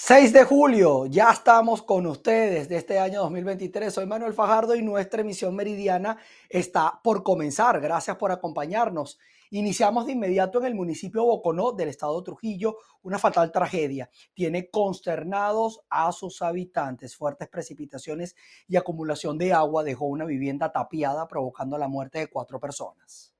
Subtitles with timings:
[0.00, 3.92] 6 de julio, ya estamos con ustedes de este año 2023.
[3.92, 7.80] Soy Manuel Fajardo y nuestra emisión meridiana está por comenzar.
[7.80, 9.18] Gracias por acompañarnos.
[9.50, 14.08] Iniciamos de inmediato en el municipio Boconó del estado Trujillo, una fatal tragedia.
[14.34, 17.16] Tiene consternados a sus habitantes.
[17.16, 18.36] Fuertes precipitaciones
[18.68, 23.34] y acumulación de agua dejó una vivienda tapiada provocando la muerte de cuatro personas.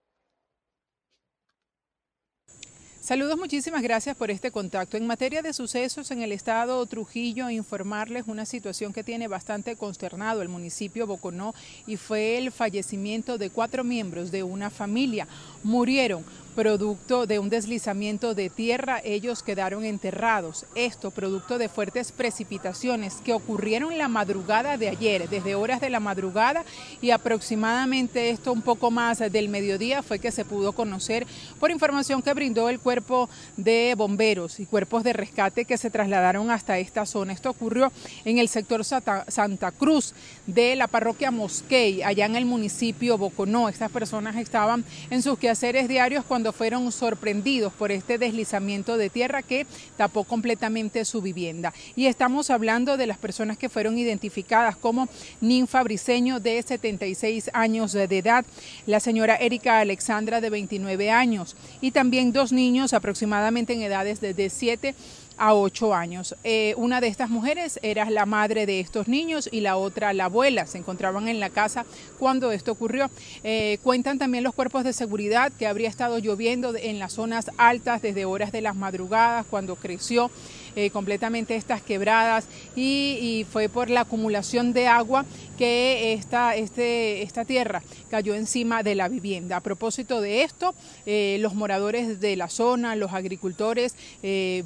[3.09, 4.99] Saludos, muchísimas gracias por este contacto.
[4.99, 10.43] En materia de sucesos en el estado Trujillo, informarles una situación que tiene bastante consternado
[10.43, 11.55] el municipio Boconó
[11.87, 15.27] y fue el fallecimiento de cuatro miembros de una familia.
[15.63, 16.23] Murieron
[16.59, 20.67] producto de un deslizamiento de tierra, ellos quedaron enterrados.
[20.75, 26.01] Esto producto de fuertes precipitaciones que ocurrieron la madrugada de ayer, desde horas de la
[26.01, 26.65] madrugada
[27.01, 31.29] y aproximadamente esto un poco más del mediodía fue que se pudo conocer
[31.61, 36.51] por información que brindó el cuerpo de bomberos y cuerpos de rescate que se trasladaron
[36.51, 37.35] hasta esta zona.
[37.35, 37.93] Esto ocurrió
[38.25, 40.13] en el sector Santa Cruz
[40.49, 43.69] de la parroquia Mosquey, allá en el municipio Boconó.
[43.69, 49.43] Estas personas estaban en sus quehaceres diarios cuando fueron sorprendidos por este deslizamiento de tierra
[49.43, 51.73] que tapó completamente su vivienda.
[51.97, 55.09] Y estamos hablando de las personas que fueron identificadas como
[55.41, 58.45] Ninfa Briseño de 76 años de edad,
[58.87, 64.51] la señora Erika Alexandra de 29 años y también dos niños aproximadamente en edades de
[64.51, 64.95] 7
[65.39, 66.35] a ocho años.
[66.45, 70.27] Eh, una de estas mujeres era la madre de estos niños y la otra la
[70.27, 70.67] abuela.
[70.67, 71.87] Se encontraban en la casa
[72.19, 73.11] cuando esto ocurrió.
[73.45, 78.03] Eh, cuentan también los cuerpos de seguridad que habría estado lloviendo en las zonas altas
[78.03, 80.31] desde horas de las madrugadas cuando creció.
[80.77, 85.25] Eh, completamente estas quebradas y, fue por la acumulación de agua
[85.57, 89.57] que esta, este, esta tierra cayó encima de la vivienda.
[89.57, 93.97] A propósito de esto, los moradores de la zona, los agricultores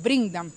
[0.03, 0.53] brindan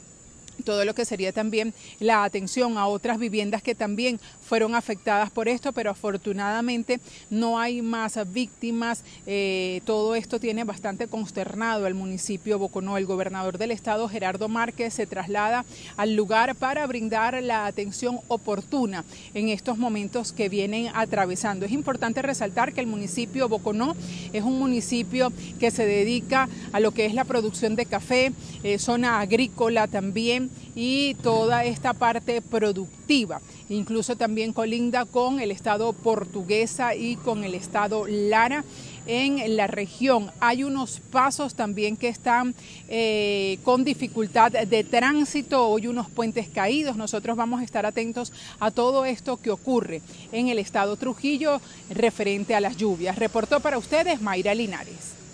[0.66, 5.50] todo lo que sería también la atención a otras viviendas que también fueron afectadas por
[5.50, 9.04] esto, pero afortunadamente no hay más víctimas.
[9.26, 12.98] Eh, todo esto tiene bastante consternado al municipio Boconó.
[12.98, 15.66] El gobernador del estado, Gerardo Márquez, se traslada
[15.98, 19.04] al lugar para brindar la atención oportuna
[19.34, 21.66] en estos momentos que vienen atravesando.
[21.66, 23.96] Es importante resaltar que el municipio Boconó
[24.32, 28.32] es un municipio que se dedica a lo que es la producción de café,
[28.64, 33.42] eh, zona agrícola también y toda esta parte productiva.
[33.70, 38.64] Incluso también colinda con el Estado portuguesa y con el Estado Lara
[39.08, 40.32] en la región.
[40.40, 42.54] Hay unos pasos también que están
[42.88, 46.98] eh, con dificultad de tránsito, hoy unos puentes caídos.
[46.98, 52.56] Nosotros vamos a estar atentos a todo esto que ocurre en el estado Trujillo referente
[52.56, 53.18] a las lluvias.
[53.18, 55.25] Reportó para ustedes Mayra Linares.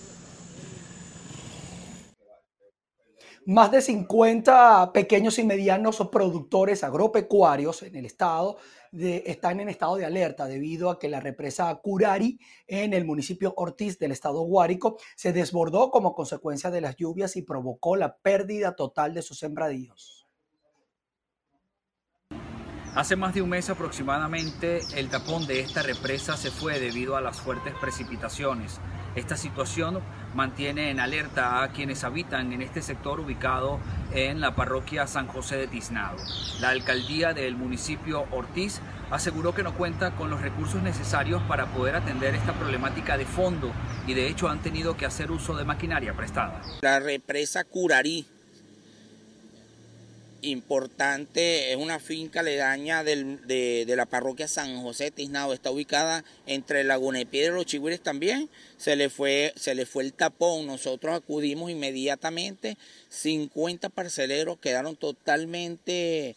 [3.48, 8.58] Más de 50 pequeños y medianos productores agropecuarios en el estado
[8.92, 13.98] están en estado de alerta debido a que la represa Curari en el municipio Ortiz
[13.98, 19.16] del estado Guárico se desbordó como consecuencia de las lluvias y provocó la pérdida total
[19.16, 20.28] de sus sembradíos.
[22.94, 27.22] Hace más de un mes aproximadamente el tapón de esta represa se fue debido a
[27.22, 28.80] las fuertes precipitaciones
[29.16, 30.00] esta situación
[30.36, 33.80] mantiene en alerta a quienes habitan en este sector ubicado
[34.14, 36.18] en la parroquia San José de Tiznado.
[36.60, 41.96] La alcaldía del municipio Ortiz aseguró que no cuenta con los recursos necesarios para poder
[41.96, 43.72] atender esta problemática de fondo
[44.08, 46.62] y de hecho han tenido que hacer uso de maquinaria prestada.
[46.82, 48.26] La represa Curarí
[50.42, 57.22] importante, es una finca aledaña de, la parroquia San José Tiznado, está ubicada entre Laguna
[57.22, 61.16] y Piedra y los Chigüires también, se le, fue, se le fue el tapón, nosotros
[61.16, 62.78] acudimos inmediatamente,
[63.10, 66.36] 50 parceleros quedaron totalmente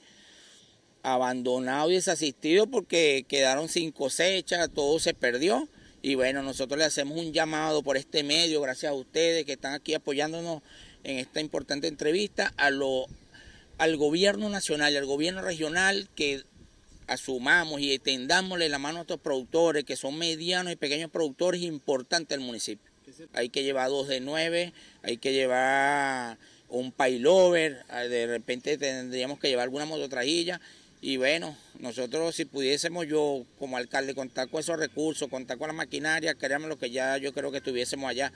[1.03, 5.69] abandonados y desasistidos porque quedaron sin cosecha, todo se perdió.
[6.03, 9.73] Y bueno, nosotros le hacemos un llamado por este medio, gracias a ustedes que están
[9.73, 10.63] aquí apoyándonos
[11.03, 13.07] en esta importante entrevista, a los
[13.79, 16.43] al gobierno nacional y al gobierno regional que
[17.07, 22.31] asumamos y tendámosle la mano a estos productores que son medianos y pequeños productores importantes
[22.31, 22.91] del municipio.
[23.35, 24.73] Hay que llevar dos de nueve,
[25.03, 26.39] hay que llevar
[26.69, 30.61] un pailover, ah, de repente tendríamos que llevar alguna mototrajilla
[31.03, 35.75] y bueno, nosotros si pudiésemos yo como alcalde contar con esos recursos, contar con la
[35.75, 38.33] maquinaria, créanme lo que ya yo creo que estuviésemos allá.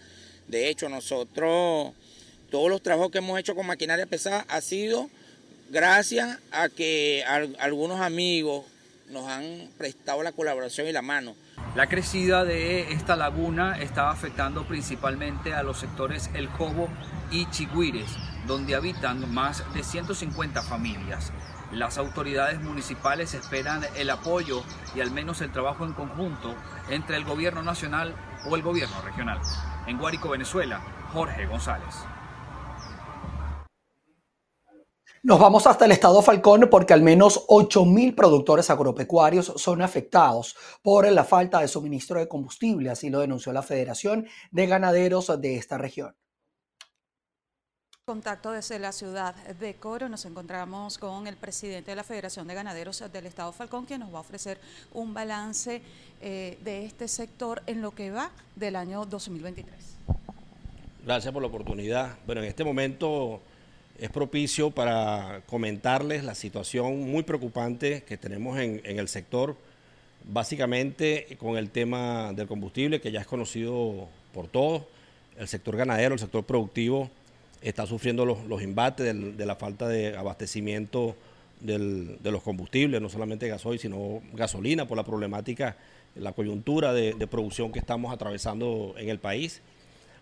[0.48, 1.94] De hecho, nosotros,
[2.50, 5.08] todos los trabajos que hemos hecho con maquinaria pesada ha sido
[5.68, 7.24] gracias a que
[7.58, 8.64] algunos amigos
[9.10, 11.34] nos han prestado la colaboración y la mano.
[11.74, 16.88] La crecida de esta laguna está afectando principalmente a los sectores El Jobo
[17.30, 18.10] y Chigüires,
[18.46, 21.32] donde habitan más de 150 familias.
[21.72, 24.62] Las autoridades municipales esperan el apoyo
[24.94, 26.54] y al menos el trabajo en conjunto
[26.88, 28.14] entre el gobierno nacional
[28.46, 29.38] o el gobierno regional.
[29.86, 30.80] En Guárico, Venezuela,
[31.12, 31.94] Jorge González.
[35.24, 41.10] Nos vamos hasta el estado Falcón porque al menos 8.000 productores agropecuarios son afectados por
[41.10, 45.76] la falta de suministro de combustible, así lo denunció la Federación de Ganaderos de esta
[45.76, 46.14] región.
[48.04, 52.54] Contacto desde la ciudad de Coro, nos encontramos con el presidente de la Federación de
[52.54, 54.60] Ganaderos del Estado Falcón, quien nos va a ofrecer
[54.94, 55.82] un balance
[56.22, 59.74] eh, de este sector en lo que va del año 2023.
[61.04, 62.16] Gracias por la oportunidad.
[62.24, 63.42] Bueno, en este momento
[63.98, 69.56] es propicio para comentarles la situación muy preocupante que tenemos en, el sector,
[70.24, 74.84] básicamente con el tema del combustible, que ya es conocido por todos,
[75.36, 77.10] el sector ganadero, el sector productivo
[77.60, 81.16] está sufriendo los, los embates de la falta de abastecimiento
[81.60, 85.76] de los combustibles, no solamente gasoil, sino gasolina, por la problemática,
[86.14, 89.60] la coyuntura de, producción que estamos atravesando en el país.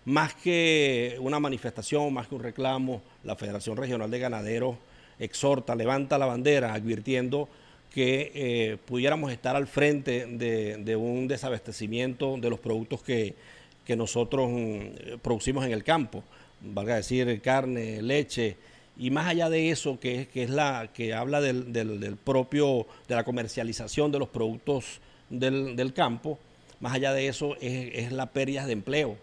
[0.06, 4.76] Más que una manifestación, más que un reclamo, la Federación Regional de Ganaderos
[5.18, 7.48] exhorta, levanta la bandera, advirtiendo
[7.92, 13.34] que eh, pudiéramos estar al frente de, un desabastecimiento de los productos que,
[13.84, 16.22] que nosotros mm, producimos en el campo
[16.60, 18.56] valga decir, carne, leche,
[18.98, 23.14] y más allá de eso, que, que es la que habla del, del, propio, de
[23.14, 26.38] la comercialización de los productos del, del campo,
[26.80, 29.16] más allá de eso es, es, la pérdida de empleo.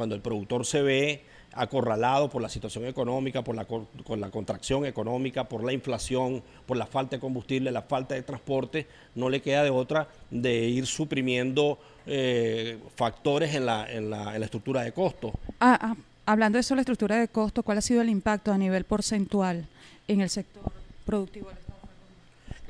[0.00, 1.20] Cuando el productor se ve
[1.52, 6.78] acorralado por la situación económica, por la, con la contracción económica, por la inflación, por
[6.78, 10.86] la falta de combustible, la falta de transporte, no le queda de otra de ir
[10.86, 15.32] suprimiendo eh, factores en la, en, la, en la estructura de costos.
[15.60, 18.56] Ah, ah hablando de eso, la estructura de costo, ¿cuál ha sido el impacto a
[18.56, 19.66] nivel porcentual
[20.08, 20.72] en el sector
[21.04, 21.78] productivo del Estado?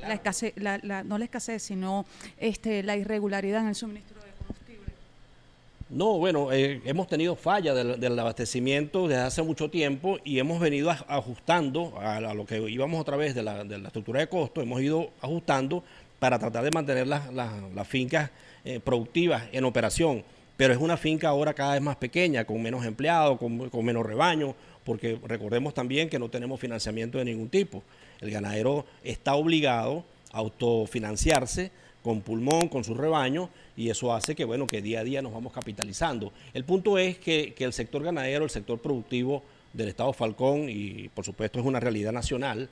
[0.01, 0.55] La escasez,
[1.05, 2.07] no la escasez, sino
[2.39, 4.20] este, la irregularidad en el suministro.
[5.91, 10.89] No, bueno, eh, hemos tenido falla del, abastecimiento desde hace mucho tiempo y hemos venido
[10.91, 15.83] ajustando a, lo que íbamos otra vez de la, estructura de costo, hemos ido ajustando
[16.21, 18.31] para tratar de mantener las, fincas
[18.65, 20.23] eh, productivas en operación
[20.61, 24.55] pero es una finca ahora cada vez más pequeña, con menos empleados, con, menos rebaño,
[24.85, 27.83] porque recordemos también que no tenemos financiamiento de ningún tipo.
[28.21, 31.73] El ganadero está obligado a autofinanciarse
[32.03, 35.33] con pulmón, con su rebaño, y eso hace que, bueno, que día a día nos
[35.33, 36.33] vamos capitalizando.
[36.55, 39.43] El punto es que, el sector ganadero, el sector productivo
[39.73, 42.69] del Estado Falcón, y por supuesto es una realidad nacional,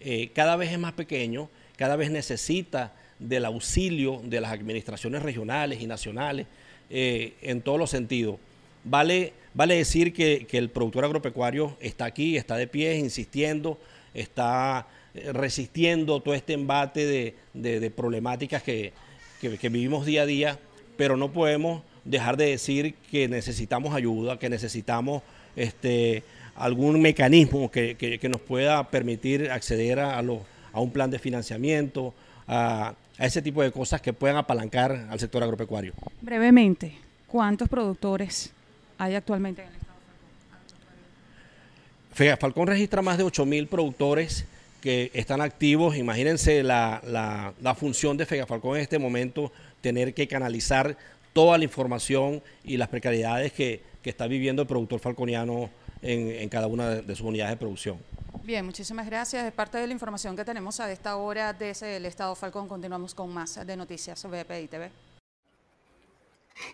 [0.00, 5.80] eh, cada vez es más pequeño, cada vez necesita del auxilio de las administraciones regionales
[5.80, 6.46] y nacionales
[6.90, 8.36] eh, en todos los sentidos.
[8.84, 13.78] Vale, vale decir que, el productor agropecuario está aquí, está de pie, insistiendo,
[14.12, 14.88] está
[15.32, 18.92] resistiendo todo este embate de, problemáticas que,
[19.40, 20.58] vivimos día a día,
[20.96, 25.22] pero no podemos dejar de decir que necesitamos ayuda, que necesitamos
[25.56, 26.22] este,
[26.54, 32.14] algún mecanismo que, nos pueda permitir acceder a, a un plan de financiamiento,
[32.46, 35.92] a, a ese tipo de cosas que puedan apalancar al sector agropecuario.
[36.20, 36.94] Brevemente,
[37.26, 38.52] ¿cuántos productores
[38.98, 39.98] hay actualmente en el estado
[42.08, 42.38] de Falcón?
[42.40, 44.46] Falcón registra más de 8.000 productores
[44.82, 45.96] que están activos.
[45.96, 50.98] Imagínense la, función de Falcón en este momento, tener que canalizar
[51.32, 55.70] toda la información y las precariedades que, está viviendo el productor falconiano
[56.02, 57.98] en, cada una de sus unidades de producción.
[58.42, 59.46] Bien, muchísimas gracias.
[59.46, 62.66] Es parte de la información que tenemos a esta hora desde el Estado Falcón.
[62.66, 65.11] Continuamos con más de noticias sobre BPI TV.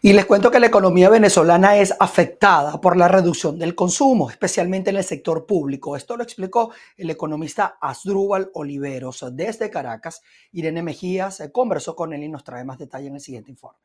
[0.02, 4.90] Y les cuento que la economía venezolana es afectada por la reducción del consumo, especialmente
[4.90, 5.97] en el sector público.
[5.97, 10.23] Esto lo explicó el economista Asdrúbal Oliveros desde Caracas.
[10.52, 13.78] Irene Mejías conversó con él y nos trae más detalle en el siguiente informe.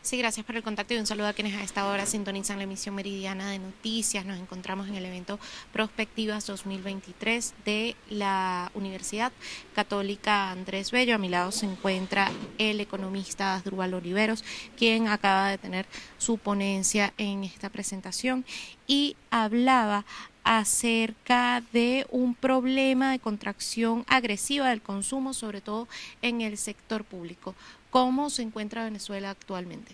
[0.00, 2.64] Sí, gracias por el contacto y un saludo a quienes a esta hora sintonizan la
[2.64, 4.24] emisión meridiana de noticias.
[4.24, 5.38] Nos encontramos en el evento
[5.72, 9.32] Prospectivas 2023 de la Universidad
[9.74, 11.16] Católica Andrés Bello.
[11.16, 14.44] A mi lado se encuentra el economista Asdrúbal Oliveros,
[14.78, 15.84] quien acaba de tener
[16.16, 18.46] su ponencia en esta presentación
[18.86, 20.06] y hablaba
[20.50, 25.88] acerca de un problema de contracción agresiva del consumo, sobre todo
[26.22, 27.54] en el sector público.
[27.90, 29.92] ¿Cómo se encuentra Venezuela actualmente?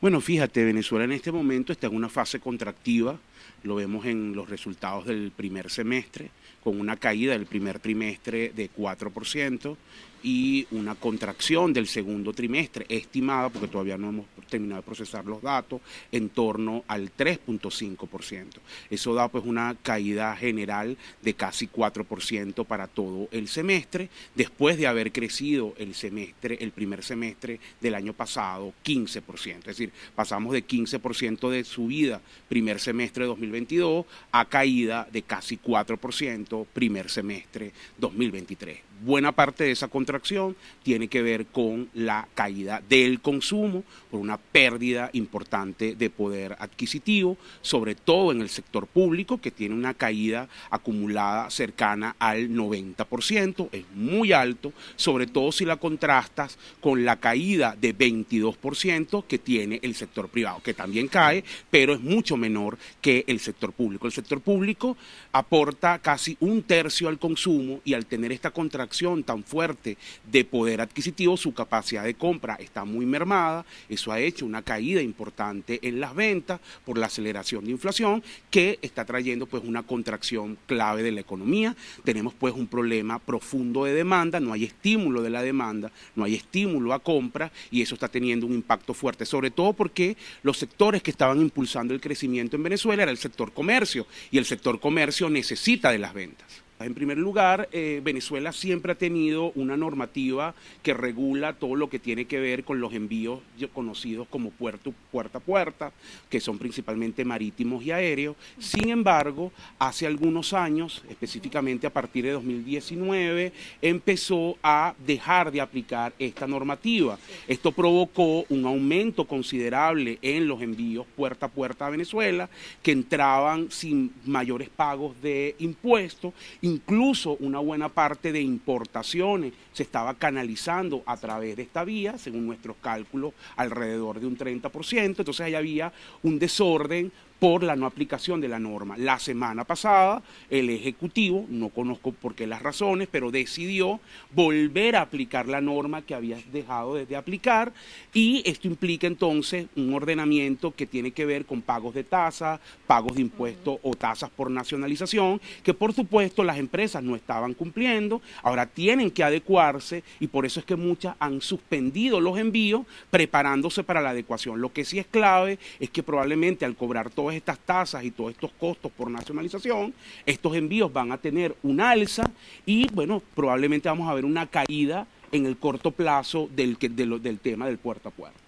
[0.00, 3.18] Bueno, fíjate, Venezuela en este momento está en una fase contractiva
[3.62, 6.30] lo vemos en los resultados del primer semestre,
[6.62, 9.76] con una caída del primer trimestre de 4%
[10.22, 15.42] y una contracción del segundo trimestre estimada, porque todavía no hemos terminado de procesar los
[15.42, 15.80] datos,
[16.12, 18.46] en torno al 3.5%.
[18.90, 24.86] Eso da pues una caída general de casi 4% para todo el semestre, después de
[24.86, 29.58] haber crecido el semestre, el primer semestre del año pasado 15%.
[29.58, 35.58] Es decir, pasamos de 15% de subida primer semestre de 2022 a caída de casi
[35.58, 38.91] 4% primer semestre 2023.
[39.04, 40.54] Buena parte de esa contracción
[40.84, 43.82] tiene que ver con la caída del consumo,
[44.12, 49.74] por una pérdida importante de poder adquisitivo, sobre todo en el sector público, que tiene
[49.74, 57.04] una caída acumulada cercana al 90%, es muy alto, sobre todo si la contrastas con
[57.04, 61.42] la caída de 22% que tiene el sector privado, que también cae,
[61.72, 64.06] pero es mucho menor que el sector público.
[64.06, 64.96] El sector público
[65.32, 68.91] aporta casi un tercio al consumo y al tener esta contracción
[69.24, 69.96] tan fuerte
[70.30, 75.00] de poder adquisitivo, su capacidad de compra está muy mermada, eso ha hecho una caída
[75.00, 80.58] importante en las ventas por la aceleración de inflación que está trayendo pues una contracción
[80.66, 81.74] clave de la economía.
[82.04, 86.34] Tenemos pues un problema profundo de demanda, no hay estímulo de la demanda, no hay
[86.34, 91.02] estímulo a compra y eso está teniendo un impacto fuerte, sobre todo porque los sectores
[91.02, 95.30] que estaban impulsando el crecimiento en Venezuela era el sector comercio y el sector comercio
[95.30, 96.62] necesita de las ventas.
[96.84, 101.98] En primer lugar, eh, Venezuela siempre ha tenido una normativa que regula todo lo que
[101.98, 103.40] tiene que ver con los envíos
[103.72, 105.92] conocidos como puerto, puerta a puerta,
[106.28, 108.36] que son principalmente marítimos y aéreos.
[108.58, 116.12] Sin embargo, hace algunos años, específicamente a partir de 2019, empezó a dejar de aplicar
[116.18, 117.18] esta normativa.
[117.46, 122.48] Esto provocó un aumento considerable en los envíos puerta a puerta a Venezuela,
[122.82, 126.34] que entraban sin mayores pagos de impuestos
[126.72, 132.46] Incluso una buena parte de importaciones se estaba canalizando a través de esta vía, según
[132.46, 135.16] nuestros cálculos, alrededor de un 30%.
[135.18, 137.12] Entonces ahí había un desorden
[137.42, 138.96] por la no aplicación de la norma.
[138.96, 143.98] La semana pasada el Ejecutivo, no conozco por qué las razones, pero decidió
[144.32, 147.72] volver a aplicar la norma que había dejado de, aplicar
[148.14, 153.16] y esto implica entonces un ordenamiento que tiene que ver con pagos de tasas, pagos
[153.16, 158.66] de impuestos o tasas por nacionalización, que por supuesto las empresas no estaban cumpliendo, ahora
[158.66, 164.00] tienen que adecuarse y por eso es que muchas han suspendido los envíos preparándose para
[164.00, 164.60] la adecuación.
[164.60, 168.32] Lo que sí es clave es que probablemente al cobrar todo estas tasas y todos
[168.32, 169.94] estos costos por nacionalización,
[170.26, 172.30] estos envíos van a tener un alza
[172.66, 177.66] y, bueno, probablemente vamos a ver una caída en el corto plazo del, del tema
[177.66, 178.42] del puerto a puerto.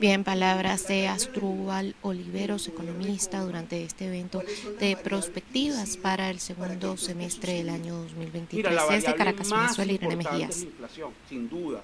[0.00, 4.42] Bien, palabras de Astrubal Oliveros, economista, durante este evento
[4.80, 8.74] de perspectivas para el segundo semestre del año 2023.
[8.90, 10.66] Desde Caracas, Venezuela, Irene Mejías.
[11.28, 11.82] sin duda.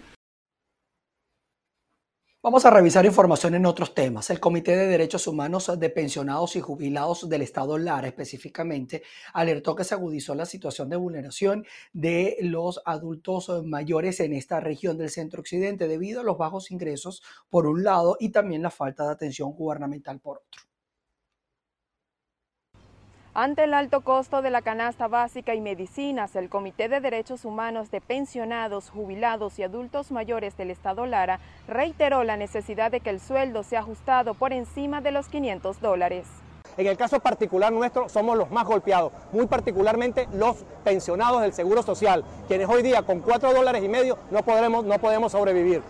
[2.45, 4.29] Vamos a revisar información en otros temas.
[4.29, 9.83] El Comité de Derechos Humanos de Pensionados y Jubilados del Estado Lara específicamente alertó que
[9.83, 15.41] se agudizó la situación de vulneración de los adultos mayores en esta región del centro
[15.41, 19.53] occidente debido a los bajos ingresos por un lado y también la falta de atención
[19.53, 20.74] gubernamental por otro.
[23.37, 27.91] Ante el alto costo de la canasta básica y medicinas, el Comité de Derechos Humanos
[27.91, 33.19] de Pensionados, Jubilados y Adultos Mayores del Estado Lara reiteró la necesidad de que el
[33.19, 36.29] sueldo sea ajustado por encima de los 500 dólares.
[36.77, 41.83] En el caso particular nuestro somos los más golpeados, muy particularmente los pensionados del Seguro
[41.83, 45.83] Social, quienes hoy día con 4 dólares y medio no podremos, no podemos sobrevivir.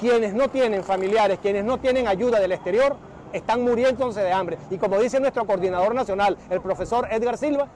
[0.00, 2.96] Quienes no tienen familiares, quienes no tienen ayuda del exterior,
[3.36, 4.58] están muriéndose de hambre.
[4.70, 7.68] Y como dice nuestro coordinador nacional, el profesor Edgar Silva,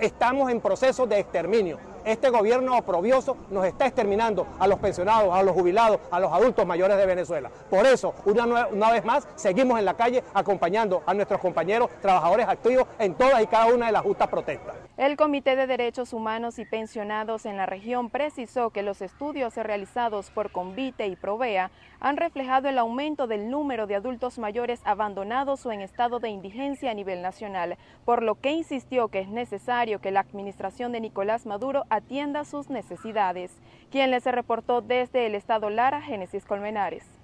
[0.00, 1.78] estamos en proceso de exterminio.
[2.04, 6.66] Este gobierno oprobioso nos está exterminando a los pensionados, a los jubilados, a los adultos
[6.66, 7.50] mayores de Venezuela.
[7.68, 12.48] Por eso, una, una vez más, seguimos en la calle acompañando a nuestros compañeros trabajadores
[12.48, 14.87] activos en todas y cada una de las justas protestas.
[14.98, 20.32] El Comité de Derechos Humanos y Pensionados en la región precisó que los estudios realizados
[20.32, 25.70] por Convite y Provea han reflejado el aumento del número de adultos mayores abandonados o
[25.70, 30.10] en estado de indigencia a nivel nacional, por lo que insistió que es necesario que
[30.10, 33.52] la administración de Nicolás Maduro atienda sus necesidades.
[33.92, 37.17] Quien les reportó desde el estado Lara, Génesis Colmenares.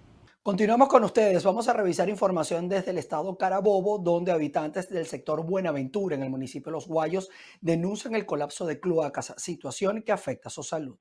[0.44, 1.42] Continuamos con ustedes.
[1.42, 6.28] Vamos a revisar información desde el estado Carabobo, donde habitantes del sector Buenaventura, en el
[6.28, 7.30] municipio de Los Guayos,
[7.62, 10.98] denuncian el colapso de cloacas, situación que afecta a su salud.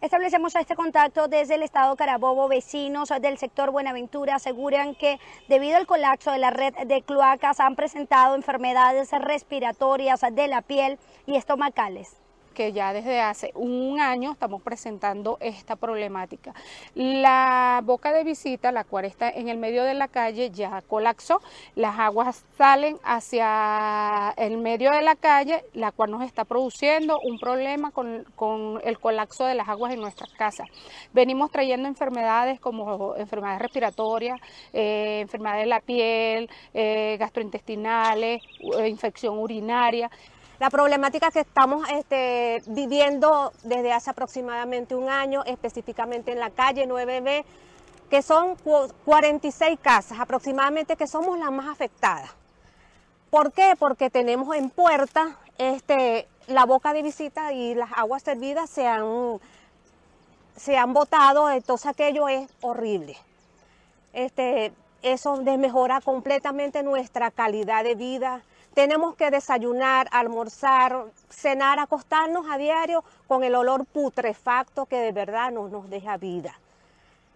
[0.00, 2.48] Establecemos este contacto desde el estado Carabobo.
[2.48, 7.76] Vecinos del sector Buenaventura aseguran que debido al colapso de la red de cloacas han
[7.76, 12.16] presentado enfermedades respiratorias de la piel y estomacales
[12.58, 16.54] que ya desde hace un año estamos presentando esta problemática.
[16.96, 21.40] La boca de visita, la cual está en el medio de la calle, ya colapsó.
[21.76, 27.38] Las aguas salen hacia el medio de la calle, la cual nos está produciendo un
[27.38, 28.26] problema con,
[28.82, 30.66] el colapso de las aguas en nuestras casas.
[31.12, 34.40] Venimos trayendo enfermedades como enfermedades respiratorias,
[34.72, 38.42] eh, enfermedades de la piel, eh, gastrointestinales,
[38.80, 40.10] eh, infección urinaria.
[40.58, 46.88] La problemática que estamos este, viviendo desde hace aproximadamente un año, específicamente en la calle
[46.88, 47.44] 9B,
[48.10, 48.56] que son
[49.04, 52.30] 46 casas aproximadamente que somos las más afectadas.
[53.30, 53.74] ¿Por qué?
[53.78, 59.38] Porque tenemos en puerta este, la boca de visita y las aguas servidas se han,
[60.56, 63.16] se han botado, entonces aquello es horrible.
[64.12, 64.72] Este,
[65.02, 68.42] eso desmejora completamente nuestra calidad de vida,
[68.78, 75.50] tenemos que desayunar, almorzar, cenar, acostarnos a diario con el olor putrefacto que de verdad
[75.50, 76.56] no nos deja vida.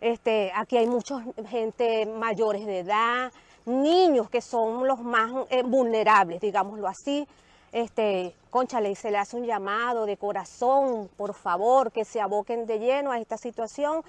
[0.01, 3.33] Este, aquí hay mucha gente mayores de edad,
[3.67, 7.27] niños que son los más eh, vulnerables, digámoslo así.
[7.73, 12.79] Este, conchale, se le hace un llamado de corazón, por favor, que se aboquen de
[12.79, 14.05] lleno a esta situación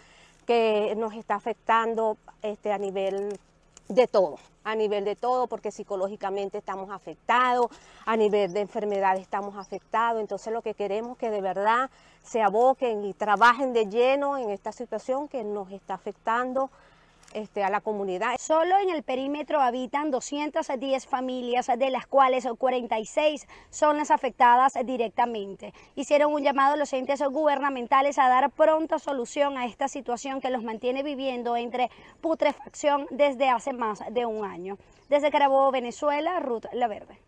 [0.46, 3.40] que nos está afectando este, a nivel
[3.88, 7.68] de todo, a nivel de todo, porque psicológicamente estamos afectados,
[8.06, 11.90] a nivel de enfermedad estamos afectados, entonces lo que queremos es que de verdad
[12.24, 16.70] se aboquen y trabajen de lleno en esta situación que nos está afectando
[17.34, 18.36] este, a la comunidad.
[18.40, 25.74] Solo en el perímetro habitan 210 familias, de las cuales 46 son las afectadas directamente.
[25.96, 30.50] Hicieron un llamado a los entes gubernamentales a dar pronta solución a esta situación que
[30.50, 31.90] los mantiene viviendo entre
[32.22, 34.78] putrefacción desde hace más de un año.
[35.10, 37.20] Desde Carabobo, Venezuela, Ruth La Verde.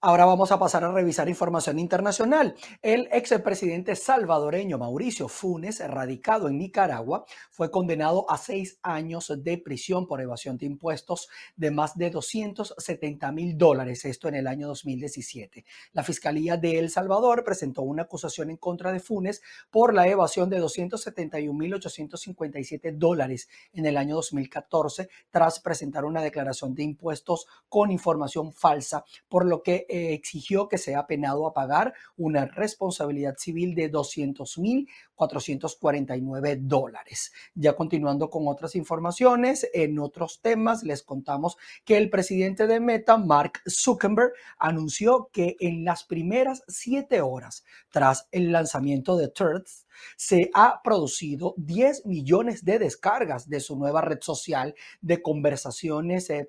[0.00, 2.54] Ahora vamos a pasar a revisar información internacional.
[2.82, 10.06] El expresidente salvadoreño Mauricio Funes, radicado en Nicaragua, fue condenado a seis años de prisión
[10.06, 15.64] por evasión de impuestos de más de 270 mil dólares, esto en el año 2017.
[15.94, 20.48] La Fiscalía de El Salvador presentó una acusación en contra de Funes por la evasión
[20.48, 27.48] de 271 mil 857 dólares en el año 2014, tras presentar una declaración de impuestos
[27.68, 33.74] con información falsa, por lo que exigió que sea penado a pagar una responsabilidad civil
[33.74, 34.88] de 200 mil
[35.18, 37.32] 449 dólares.
[37.54, 43.18] Ya continuando con otras informaciones, en otros temas les contamos que el presidente de Meta,
[43.18, 50.50] Mark Zuckerberg, anunció que en las primeras siete horas tras el lanzamiento de Threads, se
[50.54, 56.48] ha producido 10 millones de descargas de su nueva red social de conversaciones de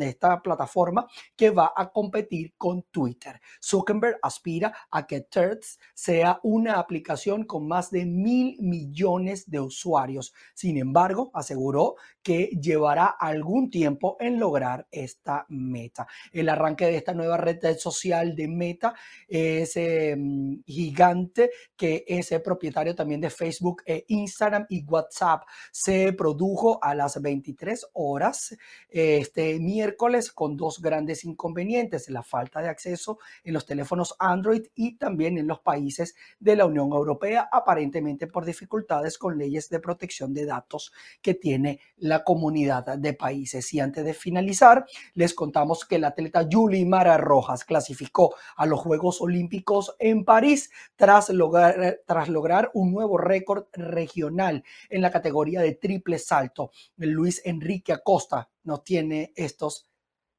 [0.00, 3.40] esta plataforma que va a competir con Twitter.
[3.62, 10.32] Zuckerberg aspira a que Threads sea una aplicación con más de mil millones de usuarios.
[10.54, 16.08] Sin embargo, aseguró que llevará algún tiempo en lograr esta meta.
[16.32, 18.94] El arranque de esta nueva red social de Meta
[19.28, 25.42] es em, gigante que es el propietario también de Facebook, e Instagram y WhatsApp.
[25.70, 28.56] Se produjo a las 23 horas
[28.88, 34.96] este miércoles con dos grandes inconvenientes, la falta de acceso en los teléfonos Android y
[34.96, 40.32] también en los países de la Unión Europea, aparentemente por dificultades con leyes de protección
[40.32, 43.72] de datos que tiene la comunidad de países.
[43.74, 48.80] Y antes de finalizar, les contamos que la atleta Julie Mara Rojas clasificó a los
[48.80, 55.60] Juegos Olímpicos en París tras lograr, tras lograr un nuevo récord regional en la categoría
[55.62, 56.70] de triple salto.
[56.96, 59.88] Luis Enrique Acosta nos tiene estos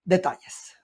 [0.03, 0.75] detalles.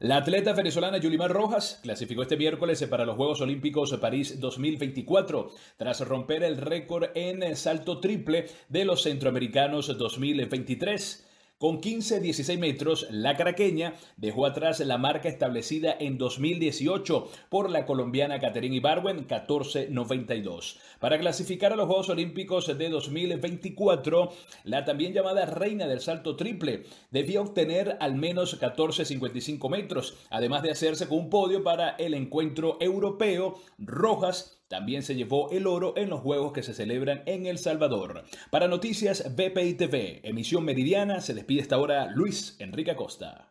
[0.00, 6.06] La atleta venezolana Yulimar Rojas clasificó este miércoles para los Juegos Olímpicos París 2024 tras
[6.06, 11.27] romper el récord en salto triple de los Centroamericanos 2023.
[11.58, 18.38] Con 15-16 metros, la caraqueña dejó atrás la marca establecida en 2018 por la colombiana
[18.38, 20.76] Caterine Ibarwen 14.92.
[21.00, 24.30] Para clasificar a los Juegos Olímpicos de 2024,
[24.62, 30.70] la también llamada reina del salto triple debía obtener al menos 14.55 metros, además de
[30.70, 33.60] hacerse con un podio para el encuentro europeo.
[33.78, 38.24] Rojas también se llevó el oro en los Juegos que se celebran en El Salvador.
[38.50, 43.47] Para Noticias BPI TV, emisión meridiana, se despide esta hora Luis Enrique Acosta.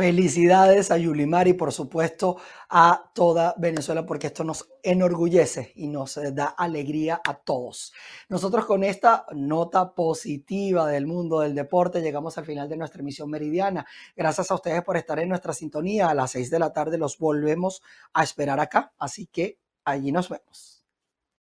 [0.00, 2.38] Felicidades a Yulimar y por supuesto
[2.70, 7.92] a toda Venezuela porque esto nos enorgullece y nos eh, da alegría a todos.
[8.30, 13.28] Nosotros con esta nota positiva del mundo del deporte llegamos al final de nuestra emisión
[13.28, 13.86] meridiana.
[14.16, 16.08] Gracias a ustedes por estar en nuestra sintonía.
[16.08, 17.82] A las seis de la tarde los volvemos
[18.14, 20.79] a esperar acá, así que allí nos vemos.